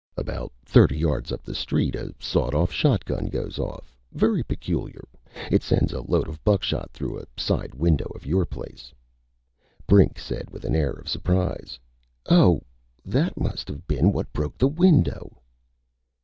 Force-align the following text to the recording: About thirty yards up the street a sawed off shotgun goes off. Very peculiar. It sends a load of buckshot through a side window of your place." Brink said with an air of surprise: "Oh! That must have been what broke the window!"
About 0.17 0.51
thirty 0.65 0.97
yards 0.97 1.31
up 1.31 1.43
the 1.43 1.53
street 1.53 1.93
a 1.93 2.11
sawed 2.17 2.55
off 2.55 2.71
shotgun 2.71 3.27
goes 3.27 3.59
off. 3.59 3.99
Very 4.11 4.41
peculiar. 4.41 5.07
It 5.51 5.61
sends 5.61 5.93
a 5.93 6.01
load 6.01 6.27
of 6.27 6.43
buckshot 6.43 6.89
through 6.89 7.19
a 7.19 7.27
side 7.39 7.75
window 7.75 8.11
of 8.15 8.25
your 8.25 8.47
place." 8.47 8.95
Brink 9.85 10.17
said 10.17 10.49
with 10.49 10.65
an 10.65 10.75
air 10.75 10.93
of 10.93 11.07
surprise: 11.07 11.77
"Oh! 12.25 12.63
That 13.05 13.37
must 13.39 13.67
have 13.67 13.85
been 13.87 14.11
what 14.11 14.33
broke 14.33 14.57
the 14.57 14.67
window!" 14.67 15.37